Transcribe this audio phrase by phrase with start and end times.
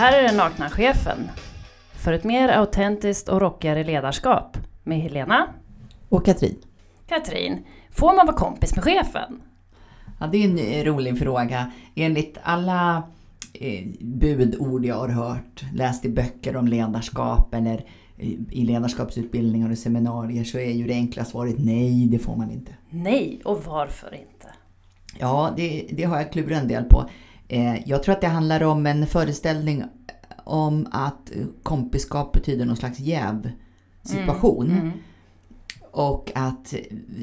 [0.00, 1.18] här är Den nakna chefen.
[1.92, 5.46] För ett mer autentiskt och rockigare ledarskap med Helena
[6.08, 6.56] Och Katrin?
[7.08, 7.64] Katrin.
[7.90, 9.42] Får man vara kompis med chefen?
[10.20, 11.72] Ja, det är en eh, rolig fråga.
[11.94, 13.02] Enligt alla
[13.52, 17.84] eh, budord jag har hört, läst i böcker om ledarskap eller
[18.50, 22.72] i ledarskapsutbildningar och seminarier så är ju det enkla svaret nej, det får man inte.
[22.90, 24.46] Nej, och varför inte?
[25.18, 27.10] Ja, det, det har jag klurat en del på.
[27.52, 29.84] Eh, jag tror att det handlar om en föreställning
[30.44, 31.32] om att
[31.62, 34.70] kompiskap betyder någon slags jävsituation.
[34.70, 34.92] Mm, mm.
[35.90, 36.74] Och att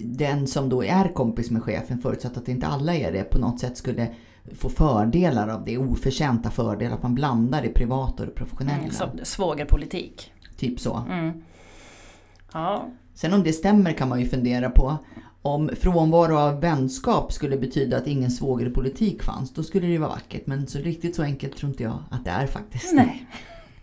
[0.00, 3.60] den som då är kompis med chefen, förutsatt att inte alla är det, på något
[3.60, 4.14] sätt skulle
[4.54, 8.78] få fördelar av det, oförtjänta fördelar, att man blandar det privata och det professionella.
[8.78, 10.32] Mm, som svågerpolitik.
[10.56, 11.02] Typ så.
[11.10, 11.42] Mm.
[12.52, 12.88] Ja.
[13.14, 14.98] Sen om det stämmer kan man ju fundera på.
[15.42, 20.46] Om frånvaro av vänskap skulle betyda att ingen svågerpolitik fanns, då skulle det vara vackert.
[20.46, 22.92] Men så riktigt så enkelt tror inte jag att det är faktiskt.
[22.92, 23.26] Nej.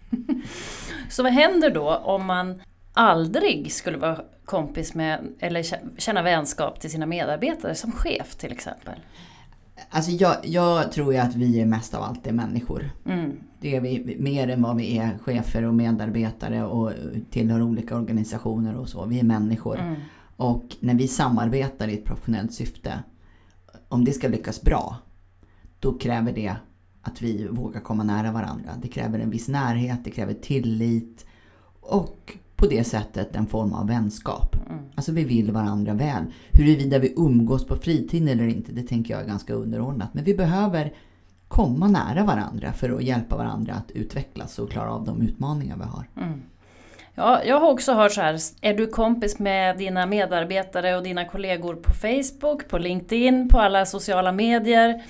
[1.09, 2.61] så vad händer då om man
[2.93, 5.65] aldrig skulle vara kompis med eller
[5.97, 8.93] känna vänskap till sina medarbetare som chef till exempel?
[9.89, 12.89] Alltså jag, jag tror ju att vi är mest av allt är människor.
[13.05, 13.39] Mm.
[13.59, 16.91] Det är vi mer än vad vi är chefer och medarbetare och
[17.29, 19.05] tillhör olika organisationer och så.
[19.05, 19.79] Vi är människor.
[19.79, 19.95] Mm.
[20.37, 23.03] Och när vi samarbetar i ett professionellt syfte,
[23.87, 24.97] om det ska lyckas bra,
[25.79, 26.55] då kräver det
[27.01, 28.71] att vi vågar komma nära varandra.
[28.81, 31.25] Det kräver en viss närhet, det kräver tillit
[31.79, 34.55] och på det sättet en form av vänskap.
[34.69, 34.83] Mm.
[34.95, 36.23] Alltså vi vill varandra väl.
[36.51, 40.13] Huruvida vi umgås på fritiden eller inte, det tänker jag är ganska underordnat.
[40.13, 40.93] Men vi behöver
[41.47, 45.83] komma nära varandra för att hjälpa varandra att utvecklas och klara av de utmaningar vi
[45.83, 46.09] har.
[46.17, 46.41] Mm.
[47.15, 51.25] Ja, jag har också hört så här, är du kompis med dina medarbetare och dina
[51.25, 55.03] kollegor på Facebook, på LinkedIn, på alla sociala medier?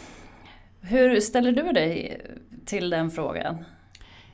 [0.82, 2.22] Hur ställer du dig
[2.66, 3.66] till den frågan?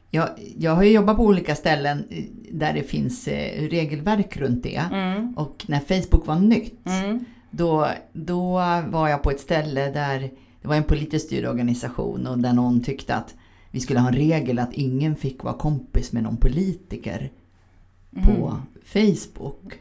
[0.10, 2.08] Jag, jag har jobbat på olika ställen
[2.52, 4.82] där det finns eh, regelverk runt det.
[4.92, 5.34] Mm.
[5.38, 7.26] Och när Facebook var nytt, mm.
[7.52, 8.52] då, då
[8.88, 10.20] var jag på ett ställe där
[10.62, 13.36] det var en politiskt styrd organisation och där någon tyckte att
[13.72, 17.32] vi skulle ha en regel att ingen fick vara kompis med någon politiker.
[18.16, 19.80] På Facebook.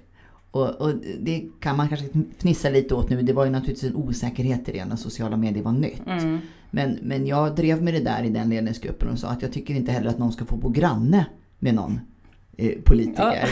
[0.50, 2.06] Och, och, det kan man kanske
[2.38, 3.22] fnissa lite åt nu.
[3.22, 6.06] Det var ju naturligtvis en osäkerhet i det när sociala medier var nytt.
[6.06, 6.38] Mm.
[6.70, 9.74] Men, men jag drev med det där i den ledningsgruppen och sa att jag tycker
[9.74, 11.26] inte heller att någon ska få bo granne
[11.58, 12.00] med någon
[12.56, 13.48] eh, politiker.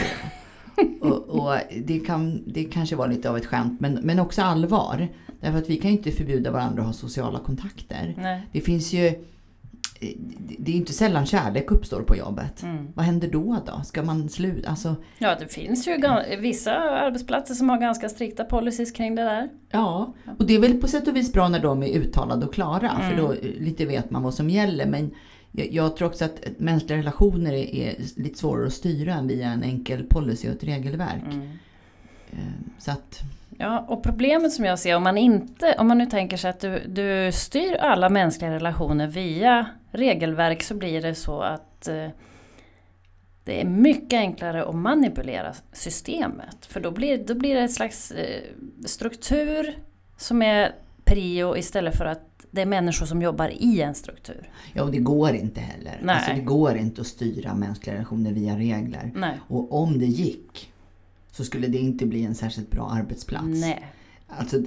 [0.77, 0.83] Ja.
[1.09, 5.07] och, och det, kan, det kanske var lite av ett skämt men, men också allvar.
[5.41, 8.13] Därför att vi kan ju inte förbjuda varandra att ha sociala kontakter.
[8.17, 8.47] Nej.
[8.51, 9.13] Det finns ju
[10.59, 12.63] det är inte sällan kärlek uppstår på jobbet.
[12.63, 12.87] Mm.
[12.93, 13.81] Vad händer då då?
[13.83, 14.69] Ska man sluta?
[14.69, 14.95] Alltså...
[15.17, 16.01] Ja, det finns ju
[16.39, 19.49] vissa arbetsplatser som har ganska strikta policies kring det där.
[19.71, 22.53] Ja, och det är väl på sätt och vis bra när de är uttalade och
[22.53, 22.89] klara.
[22.89, 23.09] Mm.
[23.09, 24.85] För då lite vet man vad som gäller.
[24.85, 25.11] Men
[25.51, 29.63] jag, jag tror också att mänskliga relationer är, är, lite svårare att styra via en
[29.63, 31.33] enkel policy och ett regelverk.
[31.33, 31.49] Mm.
[32.31, 32.37] Eh,
[32.77, 33.19] så att...
[33.57, 36.59] Ja, och problemet som jag ser om man inte, om man nu tänker sig att
[36.59, 42.07] du, du styr alla mänskliga relationer via regelverk så blir det så att eh,
[43.43, 46.65] det är mycket enklare att manipulera systemet.
[46.65, 48.41] För då blir, då blir det ett slags eh,
[48.85, 49.77] struktur
[50.17, 54.49] som är prio istället för att det är människor som jobbar i en struktur.
[54.73, 55.99] Ja, och det går inte heller.
[56.01, 56.15] Nej.
[56.15, 59.11] Alltså, det går inte att styra mänskliga relationer via regler.
[59.15, 59.39] Nej.
[59.47, 60.73] Och om det gick
[61.31, 63.45] så skulle det inte bli en särskilt bra arbetsplats.
[63.45, 63.85] Nej.
[64.27, 64.57] Alltså,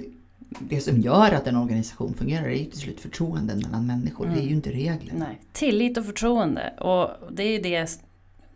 [0.59, 4.25] det, som gör att en organisation fungerar är ju till slut förtroenden mellan människor.
[4.25, 4.37] Mm.
[4.37, 5.13] Det är ju inte regler.
[5.17, 5.41] Nej.
[5.51, 6.73] Tillit och förtroende.
[6.79, 7.99] Och det är ju det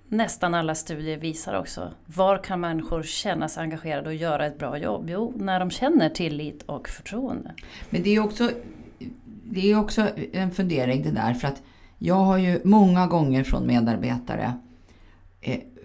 [0.08, 1.92] nästan alla studier visar också.
[2.06, 5.10] Var kan människor känna sig engagerade och göra ett bra jobb?
[5.10, 7.54] Jo, när de känner tillit och förtroende.
[7.90, 8.52] Men det är också,
[9.44, 11.34] det är också en fundering det där.
[11.34, 11.62] För att
[11.98, 14.54] jag har ju många gånger från medarbetare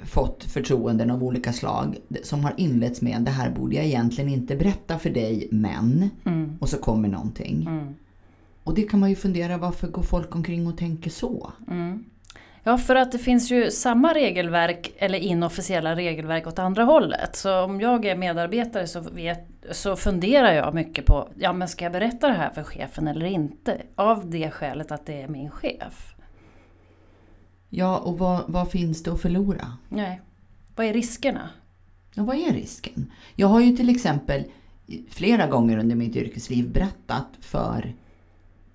[0.04, 4.56] fått förtroenden av olika slag som har inletts med det här borde jag egentligen inte
[4.56, 6.58] berätta för dig men mm.
[6.60, 7.66] och så kommer någonting.
[7.66, 7.94] Mm.
[8.64, 11.52] Och det kan man ju fundera varför går folk omkring och tänker så?
[11.70, 12.04] Mm.
[12.64, 17.36] Ja för att det finns ju samma regelverk eller inofficiella regelverk åt andra hållet.
[17.36, 21.84] Så om jag är medarbetare så, vet, så funderar jag mycket på, ja men ska
[21.84, 23.82] jag berätta det här för chefen eller inte?
[23.94, 26.14] Av det skälet att det är min chef.
[27.74, 29.76] Ja, och vad, vad finns det att förlora?
[29.88, 30.20] Nej.
[30.76, 31.50] Vad är riskerna?
[32.14, 33.12] Ja, vad är risken?
[33.34, 34.44] Jag har ju till exempel
[35.08, 37.94] flera gånger under mitt yrkesliv berättat för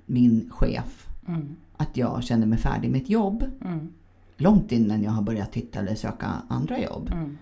[0.05, 1.55] min chef mm.
[1.77, 3.43] att jag känner mig färdig med ett jobb.
[3.65, 3.93] Mm.
[4.37, 7.09] Långt innan jag har börjat titta eller söka andra jobb.
[7.13, 7.37] Mm.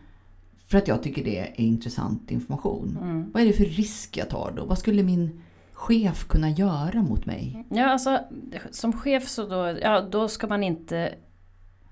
[0.67, 2.97] För att jag tycker det är intressant information.
[3.01, 3.31] Mm.
[3.31, 4.65] Vad är det för risk jag tar då?
[4.65, 5.41] Vad skulle min
[5.73, 7.65] chef kunna göra mot mig?
[7.69, 8.19] Ja, alltså
[8.71, 11.15] som chef så då, ja, då ska man inte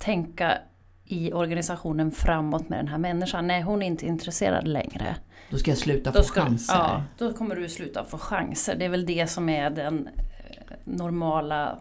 [0.04, 0.58] tänka
[1.06, 3.48] i organisationen framåt med den här människan.
[3.48, 5.16] Nej, hon är inte intresserad längre.
[5.50, 6.74] Då ska jag sluta få ska, chanser.
[6.74, 8.76] ja, då kommer du sluta få chanser.
[8.76, 11.78] Det är väl det som är den eh, normala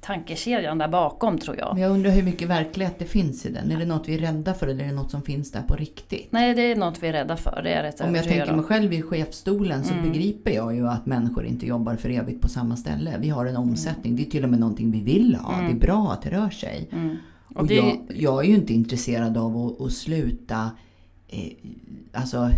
[0.00, 1.74] tankekedjan där bakom tror jag.
[1.74, 3.70] Men jag undrar hur mycket verklighet det finns i den.
[3.72, 5.74] Är det något vi är rädda för eller är det något som finns där på
[5.74, 6.28] riktigt?
[6.32, 7.60] Nej, det är något vi är rädda för.
[7.64, 10.08] Det är rätt Om jag tänker mig själv i chefsstolen så Mm.
[10.10, 13.14] begriper jag ju att människor inte jobbar för evigt på samma ställe.
[13.20, 14.16] Vi har en omsättning.
[14.16, 15.50] Det är till och med någonting vi vill ha.
[15.52, 15.78] Det är Mm.
[15.78, 16.88] bra att det rör sig.
[17.58, 20.70] Och Och det, jag, jag är ju inte intresserad av att, att sluta...
[21.28, 21.52] Eh,
[22.12, 22.50] alltså,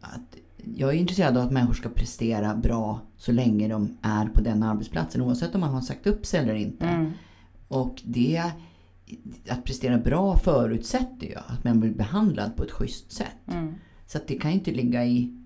[0.00, 0.36] att,
[0.74, 4.62] jag är intresserad av att människor ska prestera bra så länge de är på den
[4.62, 5.22] arbetsplatsen.
[5.22, 6.86] Oavsett om man har sagt upp sig eller inte.
[6.86, 7.12] mm,
[7.68, 8.42] Och det,
[9.48, 13.46] att prestera bra förutsätter ju att man blir behandlad på ett schysst sätt.
[13.52, 13.74] mm.
[14.06, 15.45] Så att det kan ju inte ligga i,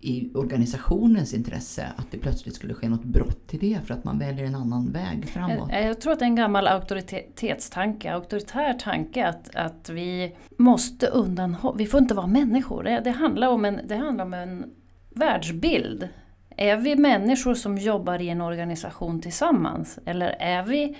[0.00, 4.18] i organisationens intresse att det plötsligt skulle ske något brott i det för att man
[4.18, 5.68] väljer en annan väg framåt.
[5.72, 11.06] Jag, jag tror att det är en gammal auktoritetstanke, auktoritär tanke att, att vi måste
[11.06, 12.82] undanhålla, vi får inte vara människor.
[12.82, 14.64] Det, det, handlar om en, det handlar om en
[15.10, 16.08] världsbild.
[16.56, 19.98] Är vi människor som jobbar i en organisation tillsammans?
[20.04, 20.96] Eller är vi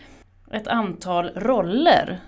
[0.51, 2.21] ett antal roller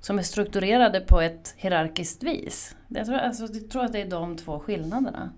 [0.00, 2.76] som är strukturerade på ett hierarkiskt vis?
[2.88, 5.30] Jag tror, alltså, jag tror att det är de två skillnaderna.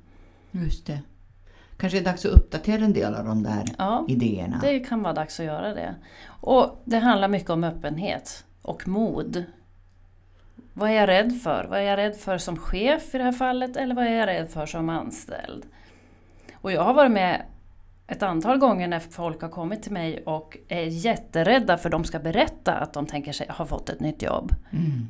[0.53, 1.01] Just det.
[1.77, 4.05] Kanske är det dags att uppdatera en del av de där Ja.
[4.09, 4.59] idéerna.
[4.63, 5.95] Det kan vara dags att göra det.
[6.27, 9.45] Och det handlar mycket om öppenhet och mod.
[10.75, 11.67] Vad är jag rädd för?
[11.71, 14.27] Vad är jag rädd för som chef i det här fallet eller vad är jag
[14.27, 15.67] rädd för som anställd?
[16.55, 17.43] Och jag har varit med
[18.07, 22.19] ett antal gånger när folk har kommit till mig och är jätterädda för de ska
[22.19, 24.53] berätta att de tänker sig ha fått ett nytt jobb.
[24.71, 25.09] Mm.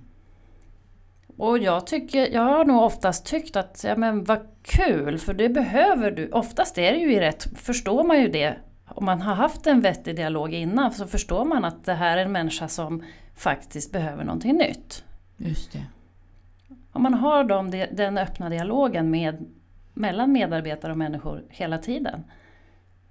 [1.43, 5.49] Och jag, tycker, jag har nog oftast tyckt att, ja men vad kul, för det
[5.49, 6.31] behöver du.
[6.31, 8.57] Oftast är det ju rätt, förstår man ju det.
[8.89, 12.25] Om man har haft en vettig dialog innan så förstår man att det här är
[12.25, 13.03] en människa som
[13.37, 15.05] faktiskt behöver någonting nytt.
[15.37, 15.85] Just det.
[16.93, 19.47] Om man har de, den öppna dialogen med,
[19.95, 22.25] mellan medarbetare och människor hela tiden.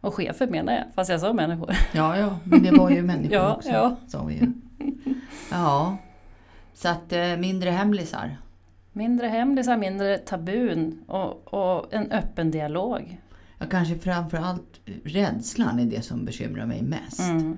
[0.02, 1.72] Och chefer menar jag, fast jag sa människor.
[1.94, 3.70] Ja, ja, men det var ju människor Ja, också.
[3.70, 3.96] ja.
[4.08, 4.52] Sa vi ju.
[5.52, 5.98] Ja,
[6.74, 8.38] så att eh, mindre hemlisar.
[8.94, 13.18] Mindre hemlisar, mindre tabun och, och en öppen dialog.
[13.60, 17.20] Ja, kanske framförallt rädslan är det som bekymrar mig mest.
[17.20, 17.58] Mm.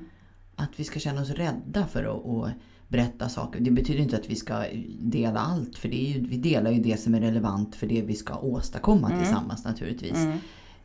[0.56, 2.54] Att vi ska känna oss rädda för att, att
[2.88, 3.60] berätta saker.
[3.60, 4.64] Det betyder inte att vi ska
[5.00, 5.78] dela allt.
[5.78, 8.38] För det är ju, vi delar ju det som är relevant för det vi ska
[8.38, 9.20] åstadkomma Mm.
[9.20, 10.18] tillsammans naturligtvis.
[10.18, 10.38] Mm.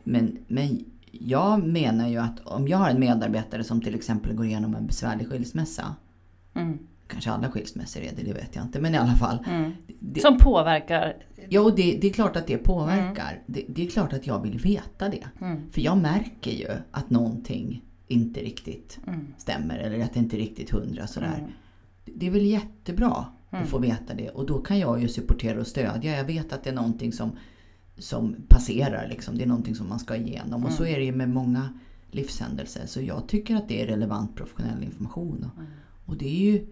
[0.04, 4.46] Men, men jag menar ju att om jag har en medarbetare som till exempel går
[4.46, 5.94] igenom en besvärlig skilsmässa.
[6.54, 6.78] Mm.
[7.08, 8.80] Kanske alla skilsmässor är det, det vet jag inte.
[8.80, 9.38] Men i alla fall.
[9.50, 9.72] Mm.
[10.00, 11.16] Det, Som påverkar.
[11.48, 13.42] ja, och det, det är klart att det påverkar.
[13.46, 15.24] Det, det är klart att jag vill veta det.
[15.40, 15.70] Mm.
[15.70, 19.26] För jag märker ju att någonting inte riktigt Mm.
[19.38, 19.78] stämmer.
[19.78, 21.38] Eller att det inte är riktigt hundra sådär.
[21.38, 21.50] Mm.
[22.04, 23.62] Det är väl jättebra Mm.
[23.64, 24.28] att få veta det.
[24.30, 26.16] Och då kan jag ju supportera och stödja.
[26.16, 27.30] Jag vet att det är någonting som,
[27.98, 29.08] som passerar.
[29.08, 29.38] Liksom.
[29.38, 30.64] Det är någonting som man ska igenom.
[30.64, 30.94] Och så Mm.
[30.94, 31.68] är det ju med många
[32.10, 32.82] livshändelser.
[32.86, 35.50] Så jag tycker att det är relevant professionell information.
[35.52, 35.70] Och, Mm.
[36.06, 36.66] och det är ju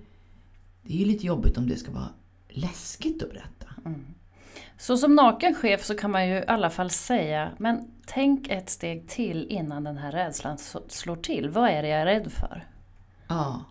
[0.87, 2.09] det är ju lite jobbigt om det ska vara
[2.49, 3.67] läskigt att berätta.
[3.85, 4.05] Mm.
[4.79, 8.71] Så som naken chef så kan man ju i alla fall säga, men tänk ett
[8.71, 11.51] steg till innan den här rädslan slår till.
[11.51, 12.67] Vad är det jag är rädd för?
[13.29, 13.65] Ja.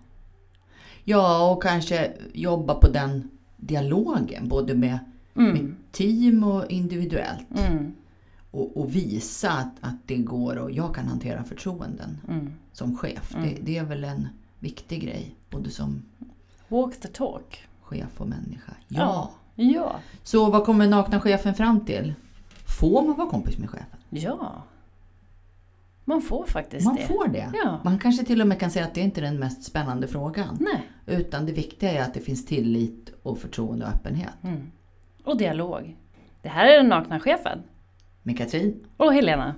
[1.03, 4.48] Ja, och kanske jobba på den dialogen.
[4.50, 5.00] Både med
[5.38, 5.53] Mm.
[5.53, 7.48] mitt team och individuellt.
[7.67, 7.93] Mm.
[8.51, 12.53] Och, och visa att, att det går och jag kan hantera förtroenden Mm.
[12.72, 13.36] som chef.
[13.36, 13.50] Mm.
[13.50, 14.27] Det, det är väl en
[14.60, 15.36] viktig grej.
[15.50, 16.01] Både som
[16.67, 17.62] Walk the talk.
[17.81, 18.72] chef och människa.
[18.88, 19.31] Ja.
[19.55, 19.63] Ja.
[19.63, 19.95] Ja.
[20.24, 22.13] Så vad kommer nakna chefen fram till?
[22.79, 24.00] Får man vara kompis med chefen?
[24.10, 24.63] Ja.
[26.05, 27.01] Man får faktiskt Man det.
[27.07, 27.51] får det.
[27.63, 27.79] Ja.
[27.84, 30.57] Man kanske till och med kan säga att det inte är den mest spännande frågan.
[30.60, 30.89] Nej.
[31.05, 34.34] Utan det viktiga är att det finns tillit och förtroende och öppenhet.
[34.43, 34.72] Mm.
[35.24, 35.98] Och dialog.
[36.41, 37.63] Det här är den nakna chefen.
[38.24, 39.55] Med Katrin Och Helena.